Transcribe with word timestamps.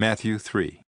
Matthew 0.00 0.38
3 0.38 0.84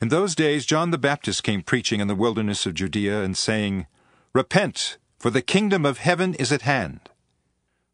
In 0.00 0.08
those 0.08 0.34
days 0.34 0.66
John 0.66 0.90
the 0.90 0.98
Baptist 0.98 1.44
came 1.44 1.62
preaching 1.62 2.00
in 2.00 2.08
the 2.08 2.16
wilderness 2.16 2.66
of 2.66 2.74
Judea 2.74 3.22
and 3.22 3.36
saying, 3.36 3.86
Repent, 4.34 4.98
for 5.16 5.30
the 5.30 5.42
kingdom 5.42 5.86
of 5.86 5.98
heaven 5.98 6.34
is 6.34 6.50
at 6.50 6.62
hand. 6.62 7.08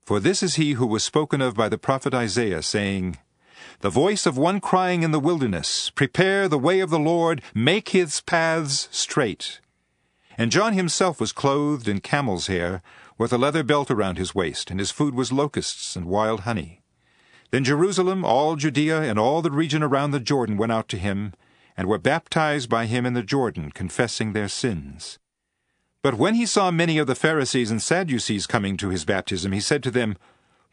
For 0.00 0.20
this 0.20 0.42
is 0.42 0.54
he 0.54 0.72
who 0.72 0.86
was 0.86 1.04
spoken 1.04 1.42
of 1.42 1.54
by 1.54 1.68
the 1.68 1.76
prophet 1.76 2.14
Isaiah, 2.14 2.62
saying, 2.62 3.18
The 3.80 3.90
voice 3.90 4.24
of 4.24 4.38
one 4.38 4.62
crying 4.62 5.02
in 5.02 5.10
the 5.10 5.20
wilderness, 5.20 5.90
Prepare 5.90 6.48
the 6.48 6.58
way 6.58 6.80
of 6.80 6.88
the 6.88 6.98
Lord, 6.98 7.42
make 7.54 7.90
his 7.90 8.22
paths 8.22 8.88
straight. 8.90 9.60
And 10.38 10.50
John 10.50 10.72
himself 10.72 11.20
was 11.20 11.32
clothed 11.32 11.88
in 11.88 12.00
camel's 12.00 12.46
hair, 12.46 12.80
with 13.18 13.34
a 13.34 13.38
leather 13.38 13.62
belt 13.62 13.90
around 13.90 14.16
his 14.16 14.34
waist, 14.34 14.70
and 14.70 14.80
his 14.80 14.90
food 14.90 15.14
was 15.14 15.30
locusts 15.30 15.94
and 15.94 16.06
wild 16.06 16.40
honey. 16.40 16.77
Then 17.50 17.64
Jerusalem, 17.64 18.24
all 18.24 18.56
Judea, 18.56 19.02
and 19.02 19.18
all 19.18 19.40
the 19.40 19.50
region 19.50 19.82
around 19.82 20.10
the 20.10 20.20
Jordan 20.20 20.56
went 20.56 20.72
out 20.72 20.88
to 20.88 20.98
him, 20.98 21.32
and 21.76 21.88
were 21.88 21.98
baptized 21.98 22.68
by 22.68 22.86
him 22.86 23.06
in 23.06 23.14
the 23.14 23.22
Jordan, 23.22 23.70
confessing 23.70 24.32
their 24.32 24.48
sins. 24.48 25.18
But 26.02 26.14
when 26.14 26.34
he 26.34 26.46
saw 26.46 26.70
many 26.70 26.98
of 26.98 27.06
the 27.06 27.14
Pharisees 27.14 27.70
and 27.70 27.82
Sadducees 27.82 28.46
coming 28.46 28.76
to 28.76 28.90
his 28.90 29.04
baptism, 29.04 29.52
he 29.52 29.60
said 29.60 29.82
to 29.84 29.90
them, 29.90 30.16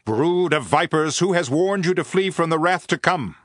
Brood 0.04 0.52
of 0.52 0.64
vipers, 0.64 1.18
who 1.18 1.32
has 1.32 1.50
warned 1.50 1.86
you 1.86 1.94
to 1.94 2.04
flee 2.04 2.30
from 2.30 2.50
the 2.50 2.58
wrath 2.58 2.86
to 2.88 2.98
come? 2.98 3.36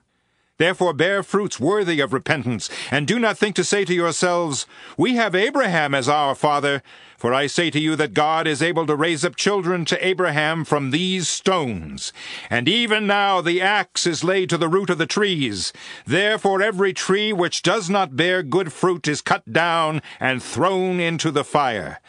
Therefore 0.61 0.93
bear 0.93 1.23
fruits 1.23 1.59
worthy 1.59 1.99
of 2.01 2.13
repentance, 2.13 2.69
and 2.91 3.07
do 3.07 3.17
not 3.17 3.35
think 3.35 3.55
to 3.55 3.63
say 3.63 3.83
to 3.83 3.95
yourselves, 3.95 4.67
We 4.95 5.15
have 5.15 5.33
Abraham 5.33 5.95
as 5.95 6.07
our 6.07 6.35
father. 6.35 6.83
For 7.17 7.33
I 7.33 7.47
say 7.47 7.71
to 7.71 7.79
you 7.79 7.95
that 7.95 8.13
God 8.13 8.45
is 8.45 8.61
able 8.61 8.85
to 8.85 8.95
raise 8.95 9.25
up 9.25 9.35
children 9.35 9.85
to 9.85 10.05
Abraham 10.05 10.63
from 10.63 10.91
these 10.91 11.27
stones. 11.27 12.13
And 12.47 12.69
even 12.69 13.07
now 13.07 13.41
the 13.41 13.59
axe 13.59 14.05
is 14.05 14.23
laid 14.23 14.51
to 14.51 14.57
the 14.59 14.69
root 14.69 14.91
of 14.91 14.99
the 14.99 15.07
trees. 15.07 15.73
Therefore 16.05 16.61
every 16.61 16.93
tree 16.93 17.33
which 17.33 17.63
does 17.63 17.89
not 17.89 18.15
bear 18.15 18.43
good 18.43 18.71
fruit 18.71 19.07
is 19.07 19.21
cut 19.21 19.51
down 19.51 19.99
and 20.19 20.43
thrown 20.43 20.99
into 20.99 21.31
the 21.31 21.43
fire. 21.43 21.99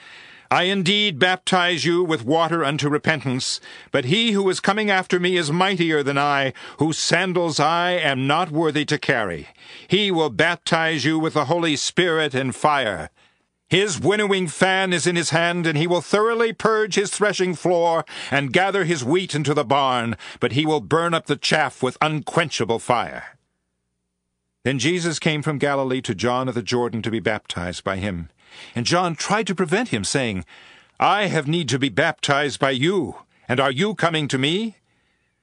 I 0.52 0.64
indeed 0.64 1.18
baptize 1.18 1.86
you 1.86 2.04
with 2.04 2.26
water 2.26 2.62
unto 2.62 2.90
repentance, 2.90 3.58
but 3.90 4.04
he 4.04 4.32
who 4.32 4.50
is 4.50 4.60
coming 4.60 4.90
after 4.90 5.18
me 5.18 5.38
is 5.38 5.50
mightier 5.50 6.02
than 6.02 6.18
I, 6.18 6.52
whose 6.76 6.98
sandals 6.98 7.58
I 7.58 7.92
am 7.92 8.26
not 8.26 8.50
worthy 8.50 8.84
to 8.84 8.98
carry. 8.98 9.48
He 9.88 10.10
will 10.10 10.28
baptize 10.28 11.06
you 11.06 11.18
with 11.18 11.32
the 11.32 11.46
Holy 11.46 11.74
Spirit 11.74 12.34
and 12.34 12.54
fire. 12.54 13.08
His 13.70 13.98
winnowing 13.98 14.46
fan 14.46 14.92
is 14.92 15.06
in 15.06 15.16
his 15.16 15.30
hand, 15.30 15.66
and 15.66 15.78
he 15.78 15.86
will 15.86 16.02
thoroughly 16.02 16.52
purge 16.52 16.96
his 16.96 17.10
threshing 17.10 17.54
floor, 17.54 18.04
and 18.30 18.52
gather 18.52 18.84
his 18.84 19.02
wheat 19.02 19.34
into 19.34 19.54
the 19.54 19.64
barn, 19.64 20.18
but 20.38 20.52
he 20.52 20.66
will 20.66 20.82
burn 20.82 21.14
up 21.14 21.24
the 21.24 21.36
chaff 21.36 21.82
with 21.82 21.96
unquenchable 22.02 22.78
fire. 22.78 23.38
Then 24.64 24.78
Jesus 24.78 25.18
came 25.18 25.40
from 25.40 25.56
Galilee 25.56 26.02
to 26.02 26.14
John 26.14 26.46
of 26.46 26.54
the 26.54 26.62
Jordan 26.62 27.00
to 27.00 27.10
be 27.10 27.20
baptized 27.20 27.84
by 27.84 27.96
him. 27.96 28.28
And 28.74 28.86
John 28.86 29.14
tried 29.14 29.46
to 29.48 29.54
prevent 29.54 29.88
him, 29.88 30.04
saying, 30.04 30.44
I 30.98 31.26
have 31.26 31.48
need 31.48 31.68
to 31.70 31.78
be 31.78 31.88
baptized 31.88 32.60
by 32.60 32.70
you, 32.70 33.16
and 33.48 33.58
are 33.58 33.70
you 33.70 33.94
coming 33.94 34.28
to 34.28 34.38
me? 34.38 34.76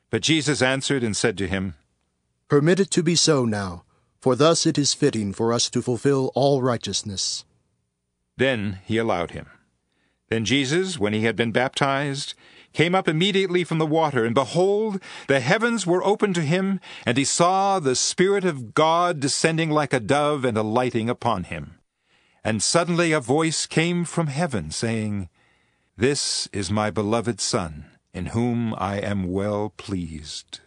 But 0.09 0.21
Jesus 0.21 0.61
answered 0.61 1.03
and 1.03 1.15
said 1.15 1.37
to 1.37 1.47
him, 1.47 1.75
Permit 2.47 2.80
it 2.80 2.91
to 2.91 3.03
be 3.03 3.15
so 3.15 3.45
now, 3.45 3.83
for 4.19 4.35
thus 4.35 4.65
it 4.65 4.77
is 4.77 4.93
fitting 4.93 5.33
for 5.33 5.53
us 5.53 5.69
to 5.69 5.81
fulfill 5.81 6.31
all 6.33 6.61
righteousness. 6.61 7.45
Then 8.37 8.80
he 8.85 8.97
allowed 8.97 9.31
him. 9.31 9.47
Then 10.30 10.45
Jesus, 10.45 10.97
when 10.99 11.14
he 11.14 11.21
had 11.21 11.36
been 11.36 11.52
baptized, 11.52 12.36
came 12.71 12.93
up 12.95 13.08
immediately 13.08 13.64
from 13.64 13.80
the 13.80 13.86
water, 13.86 14.26
and 14.26 14.36
behold, 14.36 15.02
the 15.27 15.39
heavens 15.39 15.86
were 15.86 16.03
opened 16.03 16.36
to 16.36 16.41
him, 16.41 16.80
and 17.05 17.17
he 17.17 17.26
saw 17.26 17.80
the 17.80 17.95
Spirit 17.95 18.45
of 18.45 18.73
God 18.73 19.20
descending 19.20 19.71
like 19.71 19.91
a 19.91 19.99
dove 19.99 20.45
and 20.45 20.58
alighting 20.58 21.09
upon 21.09 21.45
him. 21.45 21.78
And 22.49 22.64
suddenly 22.64 23.11
a 23.11 23.20
voice 23.20 23.67
came 23.67 24.05
from 24.05 24.26
heaven, 24.26 24.71
saying, 24.71 25.30
This 25.95 26.49
is 26.52 26.71
my 26.71 26.89
beloved 26.89 27.39
Son, 27.39 27.86
in 28.11 28.26
whom 28.33 28.73
I 28.76 28.98
am 28.98 29.32
well 29.32 29.71
pleased. 29.77 30.59